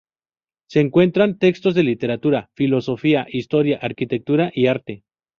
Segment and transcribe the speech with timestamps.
[0.67, 5.03] Se encuentran textos de literatura, filosofía, historia, arquitectura y arte.